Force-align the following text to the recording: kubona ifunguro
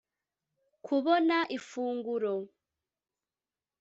kubona 0.85 1.37
ifunguro 1.57 2.33